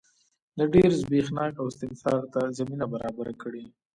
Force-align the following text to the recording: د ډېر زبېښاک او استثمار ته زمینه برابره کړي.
د 0.57 0.59
ډېر 0.73 0.89
زبېښاک 1.01 1.53
او 1.61 1.65
استثمار 1.71 2.21
ته 2.33 2.41
زمینه 2.57 2.85
برابره 2.93 3.33
کړي. 3.41 3.63